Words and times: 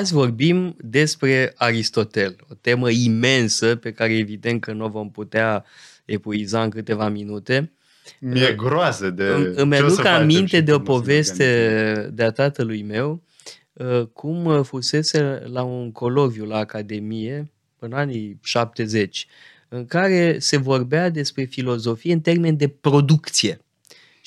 Azi 0.00 0.12
vorbim 0.12 0.76
despre 0.78 1.52
Aristotel, 1.56 2.36
o 2.50 2.54
temă 2.60 2.90
imensă 2.90 3.76
pe 3.76 3.92
care 3.92 4.16
evident 4.16 4.60
că 4.60 4.72
nu 4.72 4.84
o 4.84 4.88
vom 4.88 5.10
putea 5.10 5.64
epuiza 6.04 6.62
în 6.62 6.70
câteva 6.70 7.08
minute. 7.08 7.72
Mi-e 8.18 8.52
groază 8.52 9.10
de 9.10 9.24
Îmi, 9.24 9.52
îmi 9.54 9.74
ce 9.74 9.82
o 9.82 9.84
aduc 9.84 9.96
să 9.96 10.02
facem 10.02 10.22
aminte 10.22 10.56
și 10.56 10.62
de 10.62 10.72
o 10.72 10.80
cum 10.80 10.94
o 10.94 10.96
să 10.96 11.00
ne 11.00 11.06
poveste 11.06 11.64
organizăm. 11.68 12.14
de 12.14 12.22
a 12.22 12.30
tatălui 12.30 12.82
meu, 12.82 13.22
uh, 13.72 14.06
cum 14.12 14.62
fusese 14.62 15.42
la 15.52 15.62
un 15.62 15.92
coloviu 15.92 16.44
la 16.44 16.56
Academie, 16.56 17.50
în 17.78 17.92
anii 17.92 18.38
70, 18.42 19.26
în 19.68 19.86
care 19.86 20.38
se 20.38 20.56
vorbea 20.56 21.08
despre 21.08 21.44
filozofie 21.44 22.12
în 22.12 22.20
termeni 22.20 22.56
de 22.56 22.68
producție. 22.68 23.60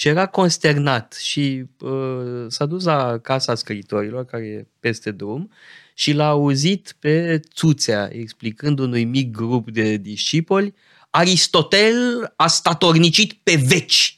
Și 0.03 0.09
era 0.09 0.25
consternat 0.25 1.13
și 1.13 1.63
uh, 1.79 2.45
s-a 2.47 2.65
dus 2.65 2.83
la 2.83 3.17
casa 3.17 3.55
scriitorilor, 3.55 4.25
care 4.25 4.45
e 4.45 4.67
peste 4.79 5.11
drum, 5.11 5.51
și 5.93 6.11
l-a 6.11 6.27
auzit 6.27 6.95
pe 6.99 7.39
Țuțea 7.53 8.09
explicând 8.11 8.79
unui 8.79 9.03
mic 9.03 9.31
grup 9.31 9.71
de 9.71 9.97
discipoli 9.97 10.73
Aristotel 11.09 12.33
a 12.35 12.47
statornicit 12.47 13.33
pe 13.33 13.55
veci 13.55 14.17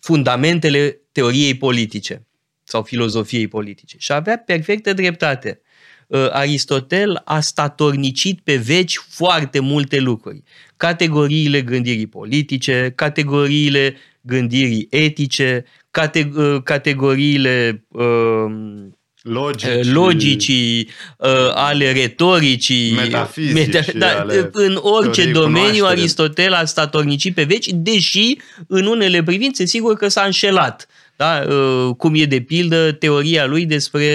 fundamentele 0.00 1.00
teoriei 1.12 1.56
politice 1.56 2.26
sau 2.64 2.82
filozofiei 2.82 3.48
politice. 3.48 3.96
Și 3.98 4.12
avea 4.12 4.38
perfectă 4.38 4.92
dreptate. 4.92 5.60
Uh, 6.08 6.28
Aristotel 6.30 7.22
a 7.24 7.40
statornicit 7.40 8.40
pe 8.40 8.56
veci 8.56 8.96
foarte 9.08 9.60
multe 9.60 9.98
lucruri. 9.98 10.42
Categoriile 10.76 11.62
gândirii 11.62 12.06
politice, 12.06 12.92
categoriile 12.94 13.96
gândirii 14.20 14.86
etice, 14.90 15.64
cate- 15.90 16.30
uh, 16.36 16.62
categoriile 16.62 17.84
uh, 17.88 18.04
Logici, 19.22 19.92
logicii, 19.92 20.88
uh, 21.18 21.28
ale 21.54 21.92
retoricii, 21.92 22.92
Metafizici, 22.92 23.92
da, 23.94 24.20
ale 24.20 24.50
în 24.52 24.78
orice 24.80 25.10
teoriei 25.10 25.32
domeniu 25.32 25.60
cunoașterii. 25.60 25.82
Aristotel 25.82 26.52
a 26.52 26.64
statornicit 26.64 27.34
pe 27.34 27.42
veci, 27.42 27.66
deși 27.72 28.36
în 28.66 28.86
unele 28.86 29.22
privințe 29.22 29.64
sigur 29.64 29.96
că 29.96 30.08
s-a 30.08 30.22
înșelat. 30.22 30.86
Da? 31.18 31.44
Uh, 31.48 31.94
Cum 31.96 32.14
e 32.14 32.24
de 32.24 32.40
pildă 32.40 32.92
teoria 32.92 33.46
lui 33.46 33.66
despre 33.66 34.06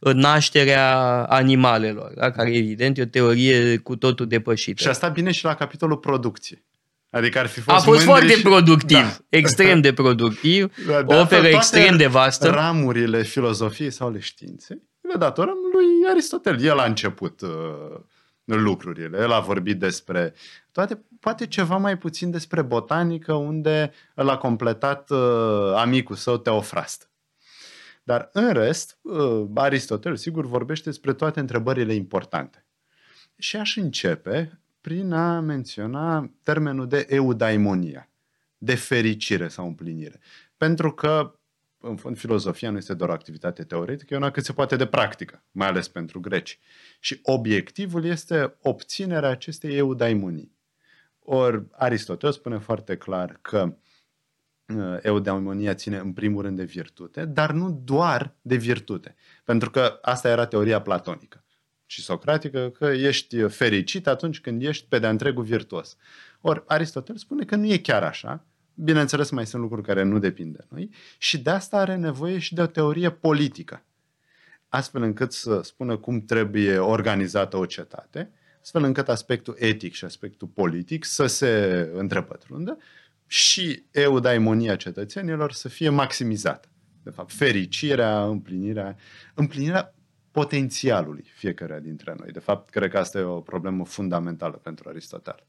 uh, 0.00 0.12
nașterea 0.14 0.96
animalelor, 1.24 2.12
da? 2.14 2.30
care 2.30 2.56
evident 2.56 2.98
e 2.98 3.02
o 3.02 3.04
teorie 3.04 3.76
cu 3.76 3.96
totul 3.96 4.26
depășită. 4.26 4.82
Și 4.82 4.88
asta 4.88 5.08
bine 5.08 5.30
și 5.30 5.44
la 5.44 5.54
capitolul 5.54 5.96
producție. 5.96 6.64
Adică 7.10 7.38
ar 7.38 7.46
fi 7.46 7.60
fost 7.60 7.76
A 7.76 7.80
fost 7.80 7.86
mândri 7.86 8.06
foarte 8.06 8.32
și... 8.32 8.42
productiv, 8.42 8.98
Da. 8.98 9.16
extrem 9.28 9.80
de 9.80 9.92
productiv, 9.92 10.72
Da, 10.86 10.98
o 10.98 11.02
de 11.02 11.14
altfel, 11.14 11.18
operă 11.20 11.40
toate 11.40 11.56
extrem 11.56 11.96
de 11.96 12.06
vastă. 12.06 12.48
ramurile 12.50 13.22
filozofiei 13.22 13.90
sau 13.90 14.08
ale 14.08 14.18
științei 14.18 14.88
le 15.00 15.16
datorăm 15.18 15.56
lui 15.72 16.10
Aristotel. 16.10 16.62
El 16.64 16.78
a 16.78 16.84
început 16.84 17.40
uh, 17.40 17.48
lucrurile. 18.56 19.18
El 19.18 19.32
a 19.32 19.40
vorbit 19.40 19.78
despre 19.78 20.34
toate, 20.72 21.04
poate 21.20 21.46
ceva 21.46 21.76
mai 21.76 21.98
puțin 21.98 22.30
despre 22.30 22.62
botanică, 22.62 23.32
unde 23.32 23.92
el 24.16 24.28
a 24.28 24.36
completat 24.36 25.10
uh, 25.10 25.72
amicul 25.76 26.16
său 26.16 26.36
Teofrast. 26.36 27.10
Dar 28.02 28.30
în 28.32 28.52
rest, 28.52 28.98
uh, 29.02 29.46
Aristotel, 29.54 30.16
sigur, 30.16 30.46
vorbește 30.46 30.88
despre 30.88 31.12
toate 31.12 31.40
întrebările 31.40 31.94
importante. 31.94 32.64
Și 33.36 33.56
aș 33.56 33.76
începe 33.76 34.60
prin 34.80 35.12
a 35.12 35.40
menționa 35.40 36.30
termenul 36.42 36.88
de 36.88 37.06
eudaimonia, 37.08 38.08
de 38.58 38.74
fericire 38.74 39.48
sau 39.48 39.66
împlinire. 39.66 40.20
Pentru 40.56 40.92
că, 40.92 41.39
în 41.80 41.96
fond, 41.96 42.18
filozofia 42.18 42.70
nu 42.70 42.76
este 42.76 42.94
doar 42.94 43.10
o 43.10 43.12
activitate 43.12 43.64
teoretică, 43.64 44.14
e 44.14 44.16
una 44.16 44.30
cât 44.30 44.44
se 44.44 44.52
poate 44.52 44.76
de 44.76 44.86
practică, 44.86 45.42
mai 45.50 45.68
ales 45.68 45.88
pentru 45.88 46.20
greci. 46.20 46.58
Și 47.00 47.20
obiectivul 47.22 48.04
este 48.04 48.56
obținerea 48.62 49.28
acestei 49.28 49.76
eudaimonii. 49.76 50.58
Ori 51.18 51.64
Aristotel 51.70 52.32
spune 52.32 52.58
foarte 52.58 52.96
clar 52.96 53.38
că 53.42 53.76
uh, 54.66 54.96
eudaimonia 55.02 55.74
ține 55.74 55.96
în 55.96 56.12
primul 56.12 56.42
rând 56.42 56.56
de 56.56 56.64
virtute, 56.64 57.24
dar 57.24 57.52
nu 57.52 57.80
doar 57.84 58.34
de 58.42 58.56
virtute. 58.56 59.14
Pentru 59.44 59.70
că 59.70 59.98
asta 60.02 60.28
era 60.28 60.46
teoria 60.46 60.80
platonică 60.80 61.44
și 61.86 62.02
socratică, 62.02 62.70
că 62.70 62.84
ești 62.84 63.48
fericit 63.48 64.06
atunci 64.06 64.40
când 64.40 64.62
ești 64.62 64.86
pe 64.88 64.98
de-a 64.98 65.10
întregul 65.10 65.44
virtuos. 65.44 65.96
Ori 66.40 66.62
Aristotel 66.66 67.16
spune 67.16 67.44
că 67.44 67.56
nu 67.56 67.66
e 67.66 67.78
chiar 67.78 68.02
așa, 68.02 68.44
bineînțeles 68.82 69.30
mai 69.30 69.46
sunt 69.46 69.62
lucruri 69.62 69.86
care 69.86 70.02
nu 70.02 70.18
depind 70.18 70.56
de 70.56 70.64
noi 70.68 70.90
și 71.18 71.38
de 71.38 71.50
asta 71.50 71.76
are 71.76 71.96
nevoie 71.96 72.38
și 72.38 72.54
de 72.54 72.62
o 72.62 72.66
teorie 72.66 73.10
politică, 73.10 73.84
astfel 74.68 75.02
încât 75.02 75.32
să 75.32 75.60
spună 75.62 75.96
cum 75.96 76.20
trebuie 76.20 76.78
organizată 76.78 77.56
o 77.56 77.66
cetate, 77.66 78.30
astfel 78.60 78.84
încât 78.84 79.08
aspectul 79.08 79.56
etic 79.58 79.94
și 79.94 80.04
aspectul 80.04 80.48
politic 80.48 81.04
să 81.04 81.26
se 81.26 81.90
întrepătrundă 81.94 82.78
și 83.26 83.84
eudaimonia 83.90 84.76
cetățenilor 84.76 85.52
să 85.52 85.68
fie 85.68 85.88
maximizată. 85.88 86.68
De 87.02 87.10
fapt, 87.10 87.32
fericirea, 87.32 88.24
împlinirea, 88.24 88.96
împlinirea 89.34 89.94
potențialului 90.30 91.30
fiecare 91.34 91.80
dintre 91.82 92.14
noi. 92.18 92.30
De 92.30 92.38
fapt, 92.38 92.70
cred 92.70 92.90
că 92.90 92.98
asta 92.98 93.18
e 93.18 93.22
o 93.22 93.40
problemă 93.40 93.84
fundamentală 93.84 94.56
pentru 94.56 94.88
Aristotel. 94.88 95.44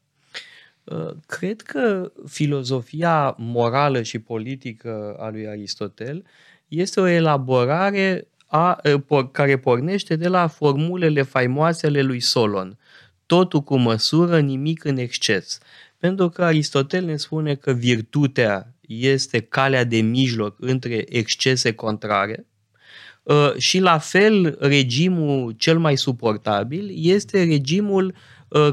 Uh, 0.84 1.10
Cred 1.26 1.60
că 1.60 2.12
filozofia 2.28 3.34
morală 3.38 4.02
și 4.02 4.18
politică 4.18 5.16
a 5.18 5.30
lui 5.30 5.48
Aristotel 5.48 6.24
este 6.68 7.00
o 7.00 7.06
elaborare 7.06 8.28
a, 8.46 8.80
uh, 8.84 9.00
por- 9.00 9.30
care 9.32 9.58
pornește 9.58 10.16
de 10.16 10.28
la 10.28 10.46
formulele 10.46 11.22
faimoase 11.22 11.86
ale 11.86 12.02
lui 12.02 12.20
Solon. 12.20 12.78
Totul 13.26 13.62
cu 13.62 13.76
măsură, 13.76 14.40
nimic 14.40 14.84
în 14.84 14.96
exces. 14.96 15.58
Pentru 15.98 16.28
că 16.28 16.44
Aristotel 16.44 17.04
ne 17.04 17.16
spune 17.16 17.54
că 17.54 17.72
virtutea 17.72 18.74
este 18.80 19.40
calea 19.40 19.84
de 19.84 20.00
mijloc 20.00 20.56
între 20.60 21.04
excese 21.08 21.72
contrare, 21.72 22.46
Uh, 23.22 23.52
și 23.56 23.78
la 23.78 23.98
fel 23.98 24.56
regimul 24.60 25.54
cel 25.58 25.78
mai 25.78 25.96
suportabil 25.96 26.90
este 26.94 27.44
regimul 27.44 28.06
uh, 28.06 28.14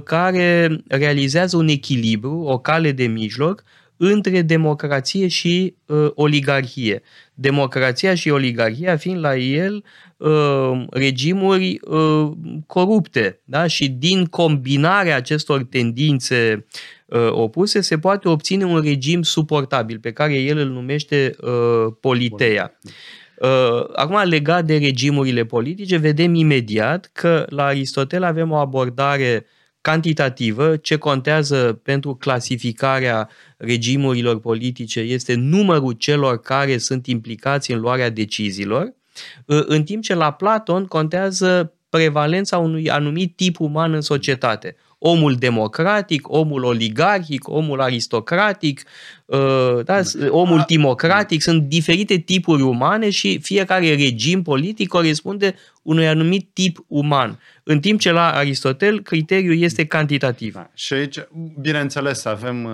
care 0.03 0.81
realizează 0.88 1.57
un 1.57 1.67
echilibru, 1.67 2.40
o 2.40 2.57
cale 2.57 2.91
de 2.91 3.06
mijloc 3.06 3.63
între 4.01 4.41
democrație 4.41 5.28
și 5.28 5.75
uh, 5.85 6.07
oligarhie. 6.13 7.01
Democrația 7.34 8.16
și 8.16 8.29
oligarhia 8.29 8.97
fiind 8.97 9.19
la 9.19 9.35
el 9.35 9.84
uh, 10.17 10.85
regimuri 10.90 11.79
uh, 11.81 12.31
corupte. 12.67 13.40
Da? 13.44 13.67
Și 13.67 13.90
din 13.90 14.25
combinarea 14.25 15.16
acestor 15.16 15.63
tendințe 15.63 16.66
uh, 17.06 17.29
opuse 17.31 17.81
se 17.81 17.97
poate 17.97 18.29
obține 18.29 18.66
un 18.66 18.81
regim 18.81 19.22
suportabil 19.22 20.00
pe 20.00 20.11
care 20.11 20.34
el 20.34 20.57
îl 20.57 20.67
numește 20.67 21.35
uh, 21.41 21.94
politeia. 22.00 22.73
Uh, 23.41 23.85
Acum, 23.96 24.22
legat 24.23 24.66
de 24.66 24.78
regimurile 24.78 25.46
politice, 25.46 25.97
vedem 25.97 26.34
imediat 26.34 27.09
că 27.13 27.46
la 27.50 27.63
Aristotel 27.63 28.23
avem 28.23 28.51
o 28.51 28.56
abordare 28.56 29.46
cantitativă. 29.81 30.75
Ce 30.75 30.95
contează 30.95 31.79
pentru 31.84 32.16
clasificarea 32.16 33.29
regimurilor 33.57 34.40
politice 34.40 35.00
este 35.00 35.34
numărul 35.34 35.91
celor 35.91 36.40
care 36.40 36.78
sunt 36.78 37.07
implicați 37.07 37.72
în 37.72 37.79
luarea 37.79 38.09
deciziilor, 38.09 38.94
uh, 39.45 39.63
în 39.66 39.84
timp 39.84 40.03
ce 40.03 40.13
la 40.16 40.31
Platon 40.31 40.85
contează 40.85 41.73
prevalența 41.90 42.57
unui 42.57 42.90
anumit 42.90 43.35
tip 43.35 43.59
uman 43.59 43.94
în 43.94 44.01
societate. 44.01 44.75
Omul 45.01 45.35
democratic, 45.35 46.29
omul 46.29 46.64
oligarhic, 46.64 47.47
omul 47.47 47.81
aristocratic, 47.81 48.84
uh, 49.26 49.79
da, 49.84 50.02
omul 50.29 50.61
timocratic, 50.61 51.41
sunt 51.41 51.64
diferite 51.64 52.17
tipuri 52.17 52.61
umane 52.61 53.09
și 53.09 53.40
fiecare 53.41 53.96
regim 53.96 54.41
politic 54.41 54.87
corespunde 54.87 55.55
unui 55.81 56.08
anumit 56.08 56.49
tip 56.53 56.84
uman. 56.87 57.40
În 57.71 57.79
timp 57.79 57.99
ce 57.99 58.11
la 58.11 58.31
Aristotel 58.33 59.01
criteriul 59.01 59.57
este 59.57 59.85
cantitativ. 59.85 60.53
Da. 60.53 60.71
Și 60.73 60.93
aici, 60.93 61.19
bineînțeles, 61.59 62.25
avem 62.25 62.63
uh, 62.63 62.73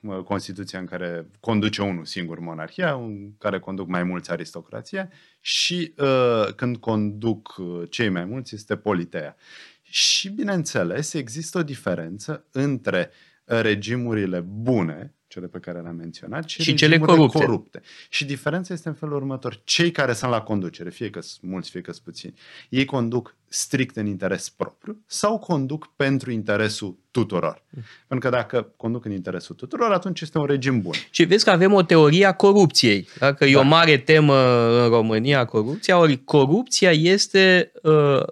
uh, 0.00 0.22
Constituția 0.22 0.78
în 0.78 0.84
care 0.84 1.26
conduce 1.40 1.82
unul 1.82 2.04
singur 2.04 2.38
monarhia, 2.38 2.92
în 2.92 3.30
care 3.38 3.58
conduc 3.58 3.88
mai 3.88 4.02
mulți 4.02 4.30
aristocrația 4.30 5.10
și 5.40 5.92
uh, 5.96 6.54
când 6.56 6.76
conduc 6.76 7.54
uh, 7.58 7.82
cei 7.90 8.08
mai 8.08 8.24
mulți 8.24 8.54
este 8.54 8.76
politeia. 8.76 9.36
Și, 9.82 10.28
bineînțeles, 10.28 11.12
există 11.12 11.58
o 11.58 11.62
diferență 11.62 12.44
între 12.52 13.10
regimurile 13.44 14.40
bune, 14.40 15.14
cele 15.28 15.46
pe 15.46 15.58
care 15.58 15.80
le-am 15.80 15.96
menționat, 15.96 16.48
și, 16.48 16.62
și 16.62 16.74
cele 16.74 16.98
corupte. 16.98 17.38
corupte. 17.38 17.82
Și 18.08 18.24
diferența 18.24 18.74
este 18.74 18.88
în 18.88 18.94
felul 18.94 19.14
următor. 19.14 19.60
Cei 19.64 19.90
care 19.90 20.12
sunt 20.12 20.30
la 20.30 20.40
conducere, 20.40 20.90
fie 20.90 21.10
că 21.10 21.20
sunt 21.20 21.50
mulți, 21.50 21.70
fie 21.70 21.80
că 21.80 21.92
sunt 21.92 22.04
puțini, 22.04 22.34
ei 22.68 22.84
conduc 22.84 23.36
strict 23.48 23.96
în 23.96 24.06
interes 24.06 24.48
propriu 24.48 25.02
sau 25.06 25.38
conduc 25.38 25.92
pentru 25.96 26.30
interesul 26.30 26.96
tuturor. 27.10 27.62
Mm. 27.70 27.82
Pentru 28.06 28.30
că 28.30 28.36
dacă 28.36 28.72
conduc 28.76 29.04
în 29.04 29.12
interesul 29.12 29.54
tuturor, 29.54 29.92
atunci 29.92 30.20
este 30.20 30.38
un 30.38 30.44
regim 30.44 30.80
bun. 30.80 30.92
Și 31.10 31.24
vezi 31.24 31.44
că 31.44 31.50
avem 31.50 31.72
o 31.72 31.82
teorie 31.82 32.24
a 32.24 32.32
corupției. 32.32 33.08
Dacă 33.18 33.44
da. 33.44 33.50
e 33.50 33.56
o 33.56 33.60
da. 33.60 33.66
mare 33.66 33.96
temă 33.96 34.34
în 34.82 34.88
România, 34.88 35.44
corupția, 35.44 35.98
ori 35.98 36.24
corupția 36.24 36.90
este, 36.90 37.72
uh, 37.82 38.22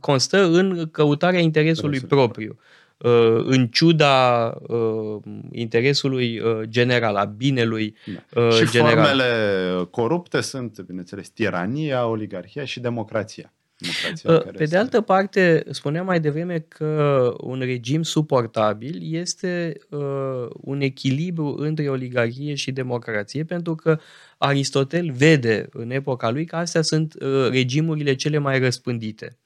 constă 0.00 0.44
în 0.44 0.88
căutarea 0.90 1.40
interesului 1.40 1.94
Interesul 1.94 2.18
propriu. 2.18 2.58
Uh, 3.02 3.42
în 3.44 3.68
ciuda 3.68 4.46
uh, 4.66 5.22
interesului 5.50 6.38
uh, 6.38 6.60
general, 6.68 7.16
a 7.16 7.24
binelui 7.24 7.96
da. 8.30 8.50
și 8.50 8.70
general. 8.70 9.04
formele 9.04 9.84
corupte 9.90 10.40
sunt, 10.40 10.80
bineînțeles, 10.80 11.28
tirania, 11.28 12.06
oligarhia 12.06 12.64
și 12.64 12.80
democrația. 12.80 13.52
democrația 13.78 14.52
Pe 14.56 14.64
de 14.64 14.76
altă 14.76 15.00
parte, 15.00 15.64
spuneam 15.70 16.06
mai 16.06 16.20
devreme 16.20 16.64
că 16.68 17.32
un 17.40 17.58
regim 17.58 18.02
suportabil 18.02 19.14
este 19.14 19.76
uh, 19.88 20.46
un 20.50 20.80
echilibru 20.80 21.54
între 21.58 21.88
oligarhie 21.88 22.54
și 22.54 22.72
democrație, 22.72 23.44
pentru 23.44 23.74
că 23.74 23.98
Aristotel 24.38 25.10
vede 25.10 25.68
în 25.72 25.90
epoca 25.90 26.30
lui 26.30 26.44
că 26.44 26.56
astea 26.56 26.82
sunt 26.82 27.14
uh, 27.20 27.48
regimurile 27.50 28.14
cele 28.14 28.38
mai 28.38 28.58
răspândite. 28.58 29.36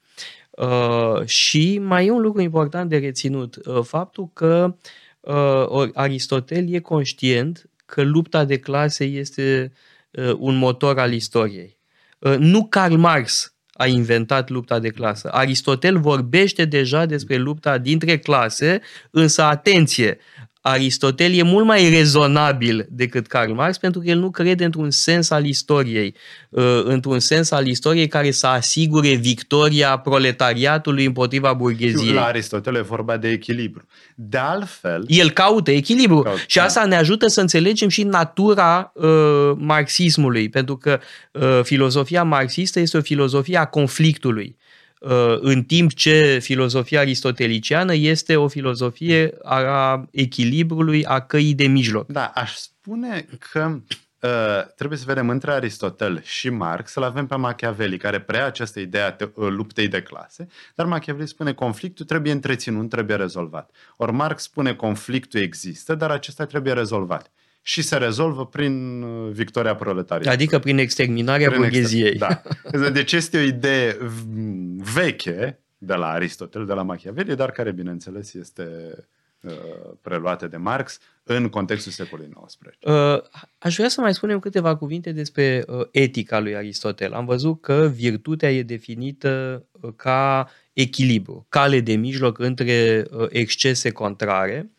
Uh, 0.57 1.27
și 1.27 1.79
mai 1.79 2.07
e 2.07 2.11
un 2.11 2.21
lucru 2.21 2.41
important 2.41 2.89
de 2.89 2.99
reținut, 2.99 3.57
uh, 3.57 3.83
faptul 3.83 4.31
că 4.33 4.77
uh, 5.21 5.89
Aristotel 5.95 6.73
e 6.73 6.79
conștient 6.79 7.71
că 7.87 8.03
lupta 8.03 8.45
de 8.45 8.59
clase 8.59 9.05
este 9.05 9.73
uh, 10.11 10.33
un 10.39 10.57
motor 10.57 10.99
al 10.99 11.13
istoriei. 11.13 11.79
Uh, 12.19 12.37
nu 12.39 12.67
Karl 12.67 12.95
Marx 12.95 13.55
a 13.73 13.87
inventat 13.87 14.51
lupta 14.51 14.79
de 14.79 14.89
clasă. 14.89 15.29
Aristotel 15.33 15.99
vorbește 15.99 16.65
deja 16.65 17.07
despre 17.07 17.37
lupta 17.37 17.79
dintre 17.79 18.19
clase, 18.19 18.81
însă 19.11 19.43
atenție, 19.43 20.19
Aristotel 20.69 21.33
e 21.33 21.43
mult 21.43 21.65
mai 21.65 21.91
rezonabil 21.91 22.87
decât 22.91 23.27
Karl 23.27 23.53
Marx 23.53 23.79
pentru 23.79 24.01
că 24.01 24.09
el 24.09 24.19
nu 24.19 24.31
crede 24.31 24.65
într-un 24.65 24.91
sens 24.91 25.31
al 25.31 25.45
istoriei, 25.45 26.15
uh, 26.49 26.83
într-un 26.85 27.19
sens 27.19 27.51
al 27.51 27.67
istoriei 27.67 28.07
care 28.09 28.31
să 28.31 28.47
asigure 28.47 29.15
victoria 29.15 29.99
proletariatului 29.99 31.05
împotriva 31.05 31.53
burgheziei. 31.53 32.13
La 32.13 32.25
Aristotel 32.25 32.75
e 32.75 32.81
vorba 32.81 33.17
de 33.17 33.29
echilibru. 33.29 33.87
De 34.15 34.39
altfel... 34.39 35.05
El 35.07 35.31
caută 35.31 35.71
echilibru 35.71 36.21
caută, 36.21 36.41
și 36.47 36.59
asta 36.59 36.85
ne 36.85 36.97
ajută 36.97 37.27
să 37.27 37.41
înțelegem 37.41 37.89
și 37.89 38.03
natura 38.03 38.93
uh, 38.95 39.53
marxismului, 39.57 40.49
pentru 40.49 40.77
că 40.77 41.01
uh, 41.33 41.61
filozofia 41.63 42.23
marxistă 42.23 42.81
este 42.81 42.97
o 42.97 43.01
filozofie 43.01 43.57
a 43.57 43.65
conflictului. 43.65 44.57
Uh, 45.07 45.39
în 45.41 45.63
timp 45.63 45.93
ce 45.93 46.39
filozofia 46.39 47.01
aristoteliciană 47.01 47.95
este 47.95 48.37
o 48.37 48.49
filozofie 48.49 49.35
a 49.43 50.05
echilibrului, 50.11 51.05
a 51.05 51.21
căii 51.21 51.55
de 51.55 51.67
mijloc. 51.67 52.07
Da, 52.07 52.33
aș 52.35 52.55
spune 52.55 53.27
că 53.51 53.79
uh, 54.21 54.31
trebuie 54.77 54.99
să 54.99 55.05
vedem 55.07 55.31
între 55.31 55.53
Aristotel 55.53 56.23
și 56.23 56.51
Marx, 56.51 56.91
să-l 56.91 57.03
avem 57.03 57.27
pe 57.27 57.37
Machiavelli, 57.37 57.97
care 57.97 58.21
preia 58.21 58.45
această 58.47 58.81
idee 58.81 59.03
a 59.03 59.13
te- 59.13 59.29
uh, 59.35 59.49
luptei 59.49 59.89
de 59.89 60.03
clase, 60.03 60.47
dar 60.75 60.87
Machiavelli 60.87 61.29
spune 61.29 61.53
conflictul 61.53 62.05
trebuie 62.05 62.33
întreținut, 62.33 62.89
trebuie 62.89 63.17
rezolvat. 63.17 63.71
Ori 63.97 64.13
Marx 64.13 64.43
spune 64.43 64.75
conflictul 64.75 65.41
există, 65.41 65.95
dar 65.95 66.11
acesta 66.11 66.45
trebuie 66.45 66.73
rezolvat 66.73 67.31
și 67.69 67.83
se 67.83 67.97
rezolvă 67.97 68.47
prin 68.47 69.03
uh, 69.03 69.33
victoria 69.33 69.75
proletariatului. 69.75 70.35
Adică 70.35 70.59
prin 70.59 70.79
exterminarea 70.79 71.49
prin 71.49 71.61
burgheziei. 71.61 72.13
Exter- 72.15 72.19
da. 72.73 72.91
Deci 72.91 73.13
este 73.13 73.39
o 73.39 73.41
idee 73.41 73.97
veche 74.95 75.61
de 75.79 75.95
la 75.95 76.09
Aristotel, 76.09 76.67
de 76.67 76.73
la 76.73 76.83
Machiavelli, 76.83 77.37
dar 77.37 77.51
care, 77.51 77.73
bineînțeles, 77.73 78.35
este 78.35 78.65
uh, 79.41 79.53
preluată 80.03 80.47
de 80.47 80.57
Marx 80.57 80.99
în 81.23 81.49
contextul 81.49 81.93
secolului 81.93 82.33
XIX. 82.47 82.59
Uh, 82.81 83.23
aș 83.59 83.77
vrea 83.77 83.89
să 83.89 84.01
mai 84.01 84.15
spunem 84.15 84.39
câteva 84.39 84.77
cuvinte 84.77 85.13
despre 85.13 85.65
etica 85.91 86.39
lui 86.39 86.57
Aristotel. 86.57 87.13
Am 87.13 87.25
văzut 87.25 87.61
că 87.61 87.91
virtutea 87.95 88.53
e 88.53 88.63
definită 88.63 89.65
ca 89.97 90.51
echilibru, 90.73 91.47
cale 91.49 91.81
de 91.81 91.95
mijloc 91.95 92.39
între 92.39 93.07
excese 93.29 93.91
contrare, 93.91 94.71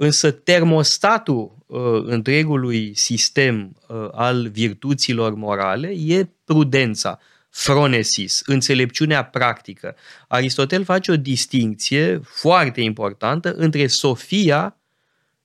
însă 0.00 0.30
termostatul 0.30 1.56
uh, 1.66 2.02
întregului 2.04 2.94
sistem 2.94 3.76
uh, 3.88 4.08
al 4.12 4.48
virtuților 4.48 5.34
morale 5.34 5.88
e 5.88 6.28
prudența, 6.44 7.18
phronesis, 7.50 8.42
înțelepciunea 8.46 9.24
practică. 9.24 9.96
Aristotel 10.28 10.84
face 10.84 11.10
o 11.12 11.16
distinție 11.16 12.20
foarte 12.24 12.80
importantă 12.80 13.52
între 13.52 13.86
Sofia 13.86 14.76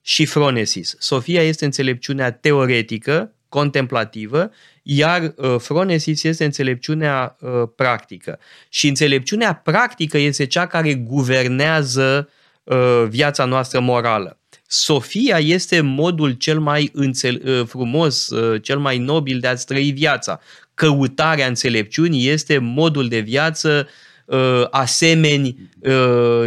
și 0.02 0.26
phronesis. 0.26 0.96
Sofia 1.00 1.42
este 1.42 1.66
înțelepciunea 1.66 2.32
teoretică, 2.32 3.34
contemplativă, 3.50 4.52
iar 4.84 5.34
uh, 5.36 5.56
phronesis 5.58 6.24
este 6.24 6.46
înțelepciunea 6.46 7.38
uh, 7.40 7.50
practică. 7.76 8.40
Și 8.70 8.88
înțelepciunea 8.88 9.56
practică 9.56 10.18
este 10.18 10.46
cea 10.46 10.68
care 10.68 10.94
guvernează 10.94 12.30
uh, 12.64 13.06
viața 13.10 13.46
noastră 13.46 13.80
morală. 13.80 14.40
Sofia 14.68 15.40
este 15.40 15.82
modul 15.82 16.32
cel 16.32 16.60
mai 16.60 16.90
înțel- 16.94 17.42
uh, 17.46 17.68
frumos, 17.68 18.30
uh, 18.30 18.62
cel 18.62 18.80
mai 18.80 18.98
nobil 18.98 19.40
de 19.40 19.48
a-ți 19.48 19.66
trăi 19.66 19.92
viața. 19.92 20.40
Căutarea 20.76 21.48
înțelepciunii 21.48 22.28
este 22.28 22.58
modul 22.58 23.08
de 23.08 23.20
viață 23.20 23.88
uh, 24.26 24.68
asemeni 24.70 25.70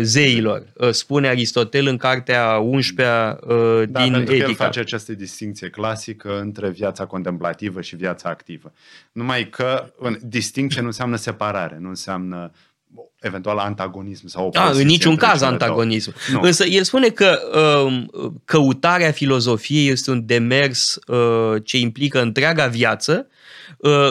zeilor, 0.00 0.66
spune 0.90 1.28
Aristotel 1.28 1.86
în 1.86 1.96
cartea 1.96 2.58
11 2.58 3.38
da, 3.88 4.02
din 4.02 4.12
pentru 4.12 4.34
Etica. 4.34 4.44
Că 4.44 4.50
el 4.50 4.54
face 4.54 4.80
această 4.80 5.12
distinție 5.12 5.68
clasică 5.68 6.40
între 6.40 6.70
viața 6.70 7.06
contemplativă 7.06 7.80
și 7.80 7.96
viața 7.96 8.28
activă. 8.28 8.72
Numai 9.12 9.48
că 9.48 9.92
distinție 10.22 10.80
nu 10.80 10.86
înseamnă 10.86 11.16
separare, 11.16 11.76
nu 11.80 11.88
înseamnă 11.88 12.52
eventual 13.20 13.58
antagonism 13.58 14.26
sau 14.26 14.46
opoziție. 14.46 14.72
Ah, 14.72 14.80
în 14.80 14.86
niciun 14.86 15.16
caz 15.16 15.42
antagonism. 15.42 16.14
Nu. 16.32 16.40
Însă 16.40 16.64
el 16.64 16.82
spune 16.82 17.08
că 17.08 17.38
uh, 17.86 18.04
căutarea 18.44 19.10
filozofiei 19.10 19.88
este 19.88 20.10
un 20.10 20.26
demers 20.26 20.98
uh, 21.06 21.62
ce 21.64 21.78
implică 21.78 22.20
întreaga 22.20 22.66
viață, 22.66 23.26
uh, 23.28 23.36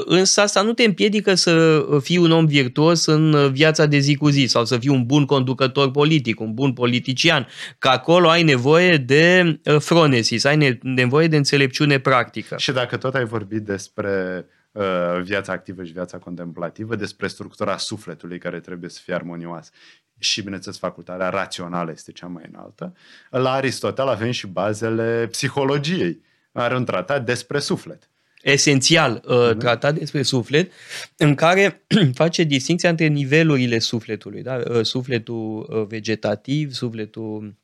însă 0.06 0.42
asta 0.42 0.62
nu 0.62 0.74
te 0.74 0.83
împiedică 0.83 1.33
să 1.33 1.86
fii 2.01 2.18
un 2.18 2.31
om 2.31 2.45
virtuos 2.45 3.06
în 3.06 3.51
viața 3.51 3.86
de 3.86 3.98
zi 3.98 4.15
cu 4.15 4.30
zi 4.30 4.45
sau 4.45 4.65
să 4.65 4.77
fii 4.77 4.89
un 4.89 5.06
bun 5.06 5.25
conducător 5.25 5.92
politic, 5.92 6.39
un 6.39 6.54
bun 6.54 6.74
politician, 6.74 7.48
că 7.80 7.88
acolo 7.88 8.30
ai 8.30 8.44
nevoie 8.44 8.98
de 8.98 9.60
uh, 9.63 9.79
fronesis, 9.79 10.43
ai 10.43 10.79
nevoie 10.82 11.27
de 11.27 11.38
înțelepciune 11.38 12.00
practică. 12.00 12.55
Și 12.58 12.72
dacă 12.72 12.98
tot 12.98 13.15
ai 13.15 13.25
vorbit 13.25 13.62
despre 13.62 14.46
Uh, 14.77 15.22
viața 15.22 15.51
activă 15.51 15.84
și 15.84 15.91
viața 15.91 16.17
contemplativă, 16.17 16.96
despre 16.96 17.27
structura 17.27 17.77
sufletului 17.77 18.38
care 18.38 18.60
trebuie 18.60 18.89
să 18.89 19.00
fie 19.03 19.13
armonioasă. 19.13 19.72
Și, 20.20 20.41
bineînțeles, 20.41 20.77
facultatea 20.77 21.29
rațională 21.29 21.91
este 21.91 22.12
cea 22.12 22.27
mai 22.27 22.43
înaltă. 22.51 22.93
La 23.29 23.51
Aristotel 23.51 24.08
avem 24.08 24.32
și 24.32 24.48
bazele 24.48 25.27
psihologiei. 25.32 26.22
Are 26.51 26.75
un 26.75 26.86
tratat 26.86 27.25
despre 27.25 27.60
suflet. 27.60 28.10
Esențial, 28.51 29.24
uh, 29.27 29.56
tratat 29.58 29.96
despre 29.96 30.22
suflet, 30.22 30.72
în 31.18 31.36
care 31.36 31.84
face 32.22 32.44
distinția 32.44 32.89
între 32.89 33.08
nivelurile 33.08 33.80
sufletului. 33.80 34.42
Da? 34.42 34.62
Uh, 34.70 34.82
sufletul 34.82 35.86
vegetativ, 35.89 36.72
sufletul 36.72 37.56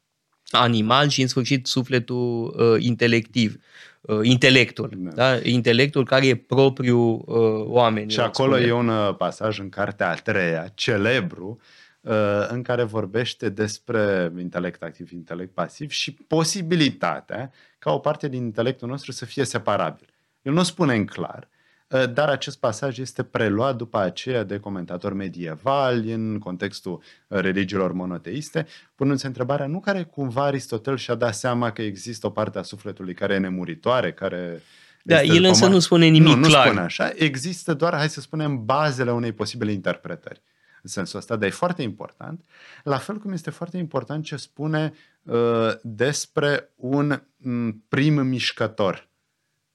animal 0.51 1.09
și, 1.09 1.21
în 1.21 1.27
sfârșit, 1.27 1.67
sufletul 1.67 2.55
intelectiv 2.79 3.59
uh, 4.03 4.19
intelectul. 4.21 4.89
Da. 4.95 5.11
Da? 5.11 5.39
Intelectul 5.43 6.05
care 6.05 6.27
e 6.27 6.35
propriu 6.35 6.99
uh, 6.99 7.65
oamenilor. 7.65 8.11
Și 8.11 8.19
acolo 8.19 8.53
spune. 8.53 8.67
e 8.67 8.71
un 8.71 8.87
uh, 8.87 9.15
pasaj 9.15 9.59
în 9.59 9.69
cartea 9.69 10.09
a 10.09 10.13
treia, 10.13 10.71
celebru, 10.73 11.59
uh, 12.01 12.47
în 12.47 12.61
care 12.61 12.83
vorbește 12.83 13.49
despre 13.49 14.31
intelect 14.39 14.83
activ, 14.83 15.11
intelect 15.11 15.53
pasiv 15.53 15.89
și 15.89 16.11
posibilitatea 16.11 17.51
ca 17.79 17.91
o 17.91 17.99
parte 17.99 18.27
din 18.27 18.43
intelectul 18.43 18.87
nostru 18.87 19.11
să 19.11 19.25
fie 19.25 19.43
separabil. 19.43 20.12
El 20.43 20.53
nu 20.53 20.63
spune 20.63 20.95
în 20.95 21.05
clar, 21.05 21.49
Eh, 21.93 22.13
dar 22.13 22.29
acest 22.29 22.59
pasaj 22.59 22.97
este 22.97 23.23
preluat 23.23 23.75
după 23.75 23.97
aceea 23.97 24.43
de 24.43 24.59
comentatori 24.59 25.15
medievali 25.15 26.11
în 26.11 26.39
contextul 26.39 27.01
eh, 27.27 27.39
religiilor 27.39 27.91
monoteiste, 27.91 28.67
punându-se 28.95 29.27
întrebarea 29.27 29.67
nu 29.67 29.79
care 29.79 30.03
cumva 30.03 30.43
Aristotel 30.43 30.97
și-a 30.97 31.15
dat 31.15 31.35
seama 31.35 31.71
că 31.71 31.81
există 31.81 32.27
o 32.27 32.29
parte 32.29 32.59
a 32.59 32.61
sufletului 32.61 33.13
care 33.13 33.33
e 33.33 33.37
nemuritoare, 33.37 34.13
care 34.13 34.61
da, 35.03 35.21
el 35.21 35.43
însă 35.43 35.67
nu 35.67 35.79
spune 35.79 36.07
nimic 36.07 36.35
nu, 36.35 36.47
clar. 36.47 36.63
Nu 36.63 36.69
spune 36.69 36.85
așa. 36.85 37.11
Există 37.15 37.73
doar, 37.73 37.95
hai 37.95 38.09
să 38.09 38.21
spunem, 38.21 38.65
bazele 38.65 39.11
unei 39.11 39.31
posibile 39.31 39.71
interpretări. 39.71 40.41
în 40.81 40.89
sensul 40.89 41.19
ăsta, 41.19 41.35
dar 41.35 41.47
e 41.47 41.51
foarte 41.51 41.81
important. 41.81 42.45
La 42.83 42.97
fel 42.97 43.17
cum 43.17 43.31
este 43.31 43.49
foarte 43.49 43.77
important 43.77 44.23
ce 44.23 44.35
spune 44.35 44.93
uh, 45.23 45.71
despre 45.81 46.69
un 46.75 47.21
um, 47.45 47.83
prim 47.87 48.13
mișcător 48.13 49.11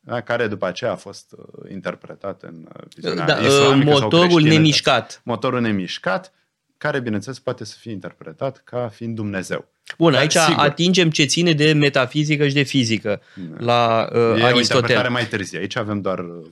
da, 0.09 0.21
care 0.21 0.47
după 0.47 0.67
aceea 0.67 0.91
a 0.91 0.97
fost 0.97 1.33
uh, 1.33 1.71
interpretat 1.71 2.43
în 2.43 2.69
uh, 2.75 2.83
viziunea 2.95 3.27
da, 3.27 3.38
islamică 3.38 3.91
Motorul 3.91 4.43
nemișcat. 4.43 5.21
Motorul 5.25 5.61
nemișcat, 5.61 6.33
care, 6.77 7.00
bineînțeles, 7.00 7.38
poate 7.38 7.65
să 7.65 7.77
fie 7.79 7.93
interpretat 7.93 8.61
ca 8.65 8.88
fiind 8.88 9.15
Dumnezeu. 9.15 9.69
Bun, 9.99 10.12
Dar, 10.12 10.21
aici 10.21 10.33
sigur, 10.33 10.65
atingem 10.65 11.11
ce 11.11 11.25
ține 11.25 11.53
de 11.53 11.73
metafizică 11.73 12.49
și 12.49 12.55
de 12.55 12.62
fizică 12.62 13.21
da. 13.35 13.57
la 13.59 14.09
uh, 14.12 14.19
e 14.19 14.21
Aristotel. 14.21 14.50
E 14.50 14.55
o 14.55 14.61
interpretare 14.61 15.09
mai 15.09 15.27
târzie. 15.27 15.59
Aici 15.59 15.77
avem 15.77 16.00
doar, 16.00 16.19
uh, 16.19 16.47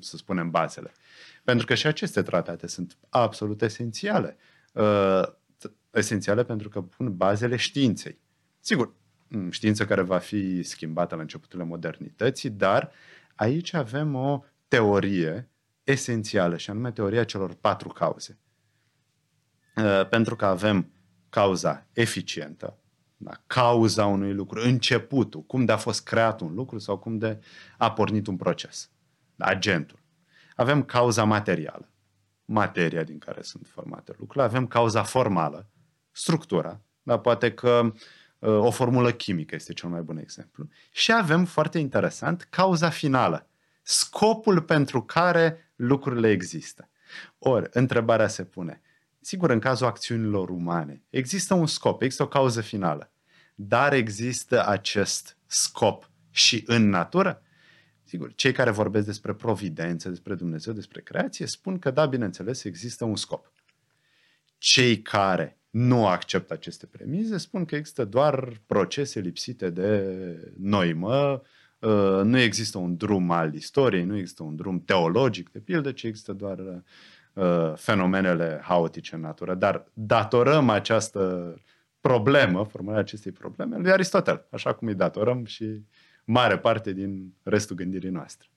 să 0.00 0.16
spunem, 0.16 0.50
bazele. 0.50 0.92
Pentru 1.44 1.66
că 1.66 1.74
și 1.74 1.86
aceste 1.86 2.22
tratate 2.22 2.66
sunt 2.66 2.96
absolut 3.08 3.62
esențiale. 3.62 4.36
Uh, 4.72 5.22
esențiale 5.90 6.44
pentru 6.44 6.68
că 6.68 6.80
pun 6.80 7.16
bazele 7.16 7.56
științei. 7.56 8.18
Sigur, 8.60 8.86
mm, 8.86 8.92
știință 9.50 9.84
care 9.84 10.02
va 10.02 10.18
fi 10.18 10.62
schimbată 10.62 11.14
la 11.14 11.20
începutul 11.20 11.64
modernității, 11.64 12.50
dar 12.50 12.90
aici 13.34 13.72
avem 13.72 14.14
o 14.14 14.44
teorie 14.68 15.50
esențială 15.84 16.56
și 16.56 16.70
anume 16.70 16.92
teoria 16.92 17.24
celor 17.24 17.54
patru 17.54 17.88
cauze. 17.88 18.38
Uh, 19.76 20.08
pentru 20.08 20.36
că 20.36 20.44
avem 20.44 20.92
cauza 21.28 21.86
eficientă, 21.92 22.78
da? 23.16 23.42
cauza 23.46 24.06
unui 24.06 24.32
lucru, 24.32 24.60
începutul, 24.60 25.42
cum 25.42 25.64
de 25.64 25.72
a 25.72 25.76
fost 25.76 26.04
creat 26.04 26.40
un 26.40 26.54
lucru 26.54 26.78
sau 26.78 26.98
cum 26.98 27.18
de 27.18 27.40
a 27.78 27.92
pornit 27.92 28.26
un 28.26 28.36
proces, 28.36 28.90
da? 29.34 29.46
agentul. 29.46 29.98
Avem 30.56 30.82
cauza 30.82 31.24
materială, 31.24 31.88
materia 32.44 33.02
din 33.02 33.18
care 33.18 33.42
sunt 33.42 33.66
formate 33.66 34.14
lucrurile, 34.18 34.44
avem 34.44 34.66
cauza 34.66 35.02
formală, 35.02 35.70
structura, 36.10 36.80
da? 37.02 37.18
poate 37.18 37.52
că 37.52 37.80
uh, 37.84 37.92
o 38.38 38.70
formulă 38.70 39.12
chimică 39.12 39.54
este 39.54 39.72
cel 39.72 39.88
mai 39.88 40.00
bun 40.00 40.18
exemplu, 40.18 40.68
și 40.90 41.12
avem, 41.12 41.44
foarte 41.44 41.78
interesant, 41.78 42.46
cauza 42.50 42.90
finală, 42.90 43.48
scopul 43.82 44.62
pentru 44.62 45.02
care 45.02 45.72
lucrurile 45.76 46.30
există. 46.30 46.88
Ori, 47.38 47.68
întrebarea 47.72 48.28
se 48.28 48.44
pune, 48.44 48.82
Sigur, 49.20 49.50
în 49.50 49.58
cazul 49.58 49.86
acțiunilor 49.86 50.48
umane, 50.50 51.02
există 51.10 51.54
un 51.54 51.66
scop, 51.66 52.02
există 52.02 52.22
o 52.22 52.28
cauză 52.28 52.60
finală, 52.60 53.12
dar 53.54 53.92
există 53.92 54.66
acest 54.66 55.36
scop 55.46 56.10
și 56.30 56.62
în 56.66 56.88
natură? 56.88 57.42
Sigur, 58.04 58.34
cei 58.34 58.52
care 58.52 58.70
vorbesc 58.70 59.06
despre 59.06 59.34
providență, 59.34 60.08
despre 60.08 60.34
Dumnezeu, 60.34 60.72
despre 60.72 61.00
creație, 61.00 61.46
spun 61.46 61.78
că 61.78 61.90
da, 61.90 62.06
bineînțeles, 62.06 62.64
există 62.64 63.04
un 63.04 63.16
scop. 63.16 63.52
Cei 64.58 65.02
care 65.02 65.57
nu 65.70 66.06
acceptă 66.06 66.52
aceste 66.52 66.86
premize 66.86 67.36
spun 67.36 67.64
că 67.64 67.76
există 67.76 68.04
doar 68.04 68.60
procese 68.66 69.20
lipsite 69.20 69.70
de 69.70 70.02
noimă, 70.58 71.42
uh, 71.78 72.20
nu 72.22 72.38
există 72.38 72.78
un 72.78 72.96
drum 72.96 73.30
al 73.30 73.54
istoriei, 73.54 74.04
nu 74.04 74.16
există 74.16 74.42
un 74.42 74.56
drum 74.56 74.80
teologic, 74.84 75.50
de 75.50 75.58
pildă, 75.58 75.92
ci 75.92 76.02
există 76.02 76.32
doar 76.32 76.82
Uh, 77.38 77.72
fenomenele 77.74 78.60
haotice 78.62 79.14
în 79.14 79.20
natură. 79.20 79.54
Dar 79.54 79.84
datorăm 79.92 80.68
această 80.68 81.54
problemă, 82.00 82.64
formularea 82.64 83.02
acestei 83.02 83.32
probleme, 83.32 83.76
lui 83.76 83.90
Aristotel, 83.90 84.46
așa 84.50 84.74
cum 84.74 84.88
îi 84.88 84.94
datorăm 84.94 85.44
și 85.44 85.84
mare 86.24 86.58
parte 86.58 86.92
din 86.92 87.34
restul 87.42 87.76
gândirii 87.76 88.10
noastre. 88.10 88.48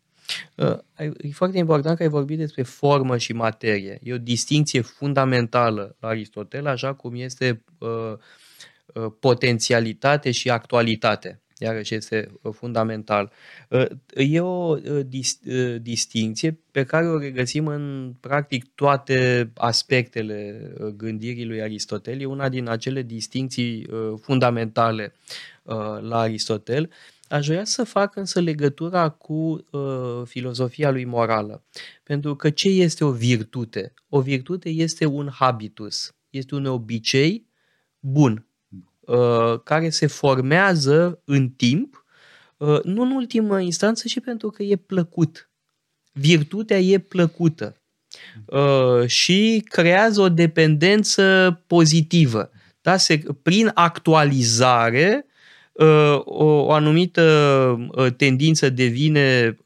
Uh, 0.56 0.78
e 1.18 1.32
foarte 1.32 1.58
important 1.58 1.98
că 1.98 2.04
ai 2.04 2.10
vorbit 2.10 2.38
despre 2.38 2.64
formă 2.64 3.18
și 3.18 3.34
materie. 3.34 4.00
E 4.04 4.14
o 4.14 4.18
distinție 4.18 4.82
fundamentală 4.82 5.96
la 6.00 6.08
Aristotel, 6.08 6.68
așa 6.68 6.94
cum 6.94 7.16
este 7.16 7.64
uh, 7.78 8.14
uh, 8.94 9.12
potențialitate 9.20 10.32
și 10.32 10.50
actualitate 10.50 11.42
iarăși 11.62 11.96
este 11.96 12.32
uh, 12.42 12.54
fundamental. 12.54 13.32
Uh, 13.70 13.86
e 14.16 14.40
o 14.40 14.76
uh, 14.76 15.06
dis- 15.06 15.40
distinție 15.82 16.60
pe 16.72 16.84
care 16.84 17.08
o 17.08 17.18
regăsim 17.18 17.68
în 17.68 18.14
practic 18.20 18.76
toate 18.76 19.52
aspectele 19.56 20.72
gândirii 20.96 21.46
lui 21.46 21.62
Aristotel. 21.62 22.22
E 22.22 22.26
una 22.26 22.50
din 22.50 22.68
acele 22.68 23.02
distinții 23.02 23.88
fundamentale 24.22 25.14
la 26.02 26.20
Aristotel. 26.20 26.90
Aș 27.32 27.48
vrea 27.48 27.66
să 27.66 27.84
fac 27.84 28.16
însă 28.16 28.40
legătura 28.40 29.10
cu 29.10 29.66
uh, 29.72 30.22
filozofia 30.26 30.92
lui 30.92 31.06
morală. 31.06 31.64
Pentru 32.04 32.36
că 32.36 32.50
ce 32.50 32.70
este 32.70 33.04
o 33.04 33.12
virtute? 33.12 33.94
O 34.10 34.22
virtute 34.22 34.70
este 34.70 35.06
un 35.06 35.30
habitus, 35.30 36.16
este 36.30 36.56
un 36.56 36.66
obicei 36.66 37.48
bun, 38.00 38.46
Uh, 39.12 39.60
care 39.64 39.90
se 39.90 40.08
formează 40.08 41.22
în 41.26 41.50
timp, 41.50 42.06
uh, 42.58 42.84
nu 42.84 43.02
în 43.02 43.12
ultimă 43.12 43.60
instanță 43.60 44.08
și 44.08 44.20
pentru 44.20 44.50
că 44.50 44.64
e 44.64 44.76
plăcut. 44.76 45.50
Virtutea 46.12 46.80
e 46.80 46.98
plăcută 46.98 47.82
uh, 48.46 49.08
și 49.08 49.66
creează 49.70 50.22
o 50.22 50.30
dependență 50.30 51.62
pozitivă. 51.68 52.52
Da? 52.82 52.98
Se, 52.98 53.24
prin 53.42 53.72
actualizare, 53.74 55.26
o, 56.24 56.46
o 56.46 56.72
anumită 56.72 57.78
tendință 58.18 58.70
devine 58.70 59.58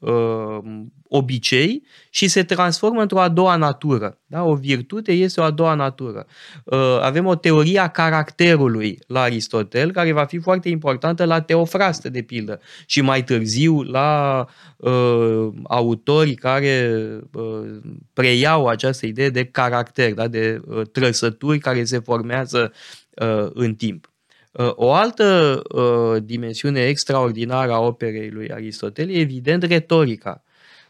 obicei 1.08 1.82
și 2.10 2.28
se 2.28 2.42
transformă 2.42 3.00
într-o 3.00 3.20
a 3.20 3.28
doua 3.28 3.56
natură. 3.56 4.18
Da? 4.26 4.42
O 4.44 4.54
virtute 4.54 5.12
este 5.12 5.40
o 5.40 5.44
a 5.44 5.50
doua 5.50 5.74
natură. 5.74 6.26
Uh, 6.64 6.98
avem 7.00 7.26
o 7.26 7.34
teorie 7.34 7.78
a 7.78 7.88
caracterului 7.88 8.98
la 9.06 9.20
Aristotel, 9.20 9.92
care 9.92 10.12
va 10.12 10.24
fi 10.24 10.38
foarte 10.38 10.68
importantă 10.68 11.24
la 11.24 11.40
Teofrastă, 11.40 12.08
de 12.08 12.22
pildă, 12.22 12.60
și 12.86 13.00
mai 13.00 13.24
târziu 13.24 13.82
la 13.82 14.44
uh, 14.76 15.48
autorii 15.62 16.34
care 16.34 16.90
uh, 17.32 17.78
preiau 18.12 18.66
această 18.66 19.06
idee 19.06 19.28
de 19.28 19.44
caracter, 19.44 20.14
da? 20.14 20.28
de 20.28 20.60
uh, 20.66 20.82
trăsături 20.92 21.58
care 21.58 21.84
se 21.84 21.98
formează 21.98 22.72
uh, 23.14 23.48
în 23.54 23.74
timp. 23.74 24.10
Uh, 24.58 24.72
o 24.74 24.92
altă 24.92 25.60
uh, 25.74 26.22
dimensiune 26.22 26.80
extraordinară 26.80 27.72
a 27.72 27.80
operei 27.80 28.30
lui 28.30 28.52
Aristotel 28.52 29.10
e 29.10 29.18
evident 29.18 29.62
retorica. 29.62 30.42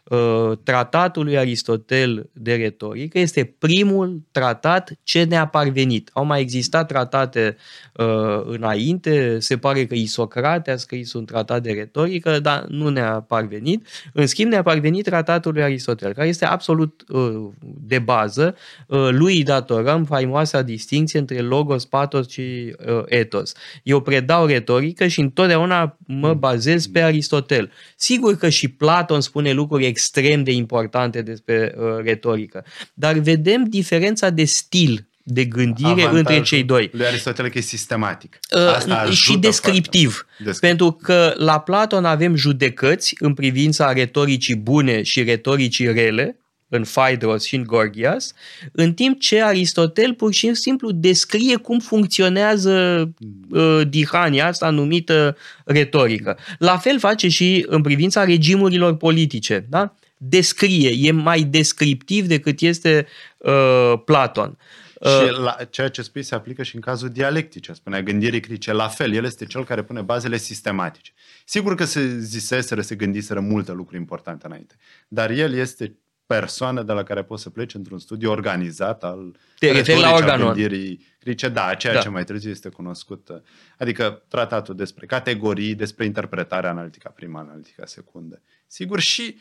Uh, 0.09 0.57
tratatul 0.63 1.23
lui 1.23 1.37
Aristotel 1.37 2.29
de 2.33 2.55
retorică 2.55 3.19
este 3.19 3.55
primul 3.59 4.21
tratat 4.31 4.91
ce 5.03 5.23
ne-a 5.23 5.47
parvenit. 5.47 6.09
Au 6.13 6.25
mai 6.25 6.41
existat 6.41 6.87
tratate 6.87 7.57
uh, 7.93 8.41
înainte, 8.45 9.39
se 9.39 9.57
pare 9.57 9.85
că 9.85 9.95
Isocrate 9.95 10.71
a 10.71 10.77
scris 10.77 11.13
un 11.13 11.25
tratat 11.25 11.63
de 11.63 11.71
retorică, 11.71 12.39
dar 12.39 12.65
nu 12.67 12.89
ne-a 12.89 13.25
parvenit. 13.27 13.87
În 14.13 14.27
schimb, 14.27 14.51
ne-a 14.51 14.61
parvenit 14.61 15.03
tratatul 15.03 15.53
lui 15.53 15.63
Aristotel, 15.63 16.13
care 16.13 16.27
este 16.27 16.45
absolut 16.45 17.03
uh, 17.07 17.47
de 17.87 17.99
bază. 17.99 18.55
Uh, 18.87 19.07
lui 19.11 19.43
datorăm 19.43 20.05
faimoasa 20.05 20.61
distinție 20.61 21.19
între 21.19 21.39
logos, 21.39 21.85
patos 21.85 22.29
și 22.29 22.75
uh, 22.87 23.03
etos. 23.05 23.53
Eu 23.83 24.01
predau 24.01 24.45
retorică 24.45 25.07
și 25.07 25.19
întotdeauna 25.19 25.97
mă 26.05 26.33
bazez 26.33 26.87
pe 26.87 27.01
Aristotel. 27.01 27.71
Sigur 27.95 28.35
că 28.35 28.49
și 28.49 28.67
Platon 28.67 29.21
spune 29.21 29.51
lucruri 29.51 29.85
extrem 29.97 30.43
de 30.43 30.51
importante 30.51 31.21
despre 31.21 31.75
uh, 31.77 31.83
retorică. 32.03 32.65
Dar 32.93 33.17
vedem 33.17 33.63
diferența 33.63 34.29
de 34.29 34.43
stil 34.43 35.07
de 35.23 35.45
gândire 35.45 35.89
Avantajul 35.89 36.17
între 36.17 36.41
cei 36.41 36.63
doi. 36.63 36.89
Lui 36.93 37.05
Aristotel 37.05 37.49
că 37.49 37.57
e 37.57 37.61
sistematic. 37.61 38.39
Uh, 38.55 38.75
Asta 38.75 39.09
și 39.09 39.37
descriptiv. 39.37 40.25
descriptiv. 40.37 40.59
Pentru 40.59 40.91
că 40.91 41.33
la 41.37 41.59
Platon 41.59 42.05
avem 42.05 42.35
judecăți 42.35 43.15
în 43.19 43.33
privința 43.33 43.91
retoricii 43.91 44.55
bune 44.55 45.03
și 45.03 45.23
retoricii 45.23 45.93
rele, 45.93 46.37
în 46.69 46.83
Phaedros 46.83 47.43
și 47.43 47.55
în 47.55 47.63
Gorgias, 47.63 48.33
în 48.71 48.93
timp 48.93 49.19
ce 49.19 49.41
Aristotel 49.41 50.13
pur 50.13 50.33
și 50.33 50.53
simplu 50.53 50.91
descrie 50.91 51.55
cum 51.55 51.79
funcționează 51.79 53.09
uh, 53.49 53.81
dihania 53.87 54.47
asta 54.47 54.69
numită 54.69 55.37
retorică. 55.65 56.37
La 56.57 56.77
fel 56.77 56.99
face 56.99 57.27
și 57.27 57.65
în 57.67 57.81
privința 57.81 58.23
regimurilor 58.23 58.95
politice. 58.95 59.65
Da? 59.69 59.95
descrie, 60.17 61.07
e 61.07 61.11
mai 61.11 61.41
descriptiv 61.41 62.27
decât 62.27 62.61
este 62.61 63.07
uh, 63.37 63.93
Platon. 64.05 64.57
Uh, 64.99 65.09
și 65.09 65.39
la, 65.41 65.55
ceea 65.69 65.89
ce 65.89 66.01
spui 66.01 66.23
se 66.23 66.35
aplică 66.35 66.63
și 66.63 66.75
în 66.75 66.81
cazul 66.81 67.09
dialectice, 67.09 67.73
spunea 67.73 68.01
gândirii 68.01 68.39
critice. 68.39 68.71
La 68.71 68.87
fel, 68.87 69.13
el 69.13 69.25
este 69.25 69.45
cel 69.45 69.65
care 69.65 69.83
pune 69.83 70.01
bazele 70.01 70.37
sistematice. 70.37 71.11
Sigur 71.45 71.75
că 71.75 71.85
se 71.85 72.19
ziseseră, 72.19 72.81
se 72.81 72.95
gândiseră 72.95 73.39
multe 73.39 73.71
lucruri 73.71 73.99
importante 73.99 74.45
înainte, 74.45 74.75
dar 75.07 75.29
el 75.29 75.53
este 75.53 75.97
persoană 76.27 76.83
de 76.83 76.91
la 76.91 77.03
care 77.03 77.23
poți 77.23 77.43
să 77.43 77.49
pleci 77.49 77.73
într-un 77.73 77.99
studiu 77.99 78.31
organizat 78.31 79.03
al 79.03 79.37
Te 79.59 79.71
referi 79.71 79.99
la 79.99 80.13
organul. 80.13 80.45
gândirii 80.45 81.05
critice. 81.19 81.49
Da, 81.49 81.73
ceea 81.73 81.93
da. 81.93 81.99
ce 81.99 82.09
mai 82.09 82.23
târziu 82.23 82.49
este 82.49 82.69
cunoscut. 82.69 83.41
Adică 83.77 84.23
tratatul 84.27 84.75
despre 84.75 85.05
categorii, 85.05 85.75
despre 85.75 86.05
interpretarea 86.05 86.69
analitică 86.69 87.11
prima, 87.15 87.39
analitica 87.39 87.85
secundă. 87.85 88.41
Sigur, 88.67 88.99
și 88.99 89.37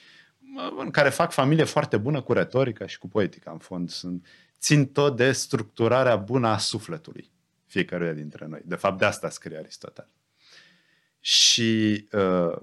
uh, 0.56 0.76
în 0.78 0.90
care 0.90 1.08
fac 1.08 1.32
familie 1.32 1.64
foarte 1.64 1.96
bună 1.96 2.20
cu 2.20 2.32
retorica 2.32 2.86
și 2.86 2.98
cu 2.98 3.08
poetica, 3.08 3.50
în 3.50 3.58
fond. 3.58 3.90
Sunt 3.90 4.26
țin 4.58 4.86
tot 4.86 5.16
de 5.16 5.32
structurarea 5.32 6.16
bună 6.16 6.48
a 6.48 6.58
sufletului 6.58 7.30
fiecăruia 7.66 8.12
dintre 8.12 8.46
noi. 8.46 8.60
De 8.64 8.74
fapt, 8.74 8.98
de 8.98 9.04
asta 9.04 9.30
scrie 9.30 9.58
Aristotel. 9.58 10.08
Și 11.20 12.08
uh, 12.12 12.56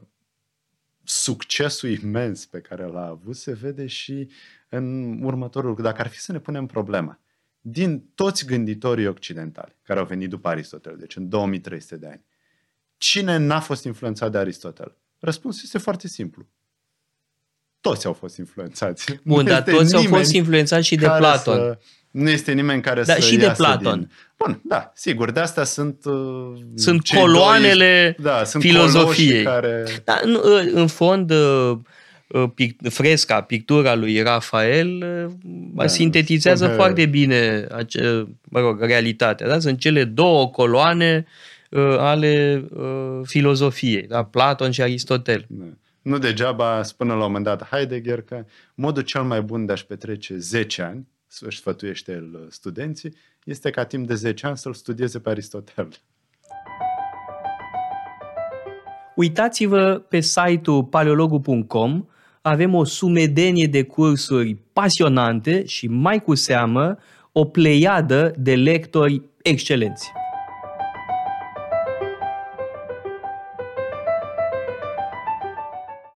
succesul 1.03 1.89
imens 1.89 2.45
pe 2.45 2.60
care 2.60 2.86
l-a 2.86 3.07
avut 3.07 3.36
se 3.36 3.53
vede 3.53 3.88
și 3.88 4.29
în 4.69 5.17
următorul 5.24 5.67
lucru. 5.67 5.83
Dacă 5.83 6.01
ar 6.01 6.07
fi 6.07 6.19
să 6.19 6.31
ne 6.31 6.39
punem 6.39 6.65
problema, 6.65 7.19
din 7.62 8.12
toți 8.15 8.45
gânditorii 8.45 9.07
occidentali 9.07 9.75
care 9.83 10.00
au 10.00 10.05
venit 10.05 10.29
după 10.29 10.48
Aristotel, 10.48 10.98
deci 10.98 11.15
în 11.15 11.29
2300 11.29 11.95
de 11.95 12.07
ani, 12.07 12.24
cine 12.98 13.38
n-a 13.38 13.60
fost 13.60 13.83
influențat 13.83 14.31
de 14.31 14.38
Aristotel? 14.38 14.98
Răspunsul 15.19 15.62
este 15.63 15.77
foarte 15.77 16.07
simplu. 16.07 16.48
Toți 17.83 18.05
au 18.05 18.13
fost 18.13 18.37
influențați. 18.37 19.19
Bun, 19.23 19.45
dar 19.45 19.61
toți 19.61 19.95
au 19.95 20.03
fost 20.03 20.33
influențați 20.33 20.87
și 20.87 20.95
de 20.95 21.05
Platon. 21.17 21.55
Să, 21.55 21.77
nu 22.11 22.29
este 22.29 22.51
nimeni 22.51 22.81
care 22.81 23.03
da, 23.03 23.13
să 23.13 23.19
și 23.19 23.37
de 23.37 23.53
Platon. 23.57 23.99
Din... 23.99 24.11
Bun, 24.37 24.61
da, 24.63 24.91
sigur, 24.95 25.31
de 25.31 25.39
asta 25.39 25.63
sunt 25.63 26.05
uh, 26.05 26.51
Sunt 26.75 27.07
coloanele 27.07 28.15
doi, 28.17 28.31
da, 28.31 28.43
sunt 28.43 28.63
filozofiei. 28.63 29.43
Care... 29.43 29.83
Da, 30.03 30.19
în, 30.23 30.33
uh, 30.33 30.71
în 30.73 30.87
fond, 30.87 31.31
uh, 31.31 31.77
uh, 32.27 32.69
fresca, 32.89 33.41
pictura 33.41 33.95
lui 33.95 34.21
Rafael 34.21 35.05
da, 35.73 35.87
sintetizează 35.87 36.63
spune... 36.63 36.77
foarte 36.77 37.05
bine 37.05 37.67
ace, 37.71 38.27
mă 38.43 38.59
rog, 38.59 38.81
realitatea. 38.81 39.47
Da? 39.47 39.59
Sunt 39.59 39.79
cele 39.79 40.03
două 40.03 40.49
coloane 40.49 41.25
uh, 41.69 41.95
ale 41.97 42.63
uh, 42.73 43.19
filozofiei, 43.23 44.07
da? 44.07 44.23
Platon 44.23 44.71
și 44.71 44.81
Aristotel. 44.81 45.45
Da. 45.47 45.65
Nu 46.03 46.17
degeaba 46.17 46.83
spune 46.83 47.10
la 47.10 47.15
un 47.15 47.22
moment 47.22 47.43
dat 47.43 47.67
Heidegger 47.67 48.22
că 48.22 48.45
modul 48.75 49.01
cel 49.03 49.24
mai 49.24 49.41
bun 49.41 49.65
de 49.65 49.72
a-și 49.72 49.86
petrece 49.86 50.38
10 50.38 50.81
ani, 50.81 51.07
își 51.39 51.57
sfătuiește 51.57 52.12
el 52.12 52.48
studenții, 52.50 53.15
este 53.43 53.69
ca 53.69 53.86
timp 53.86 54.07
de 54.07 54.15
10 54.15 54.48
ani 54.48 54.57
să-l 54.57 54.74
studieze 54.74 55.19
pe 55.19 55.29
Aristotel. 55.29 55.89
Uitați-vă 59.15 60.05
pe 60.10 60.19
site-ul 60.19 60.83
paleologu.com, 60.83 62.05
avem 62.41 62.74
o 62.74 62.83
sumedenie 62.83 63.67
de 63.67 63.83
cursuri 63.83 64.55
pasionante 64.74 65.65
și 65.65 65.88
mai 65.88 66.22
cu 66.22 66.36
seamă 66.36 66.98
o 67.31 67.45
pleiadă 67.45 68.33
de 68.38 68.55
lectori 68.55 69.22
excelenți. 69.41 70.12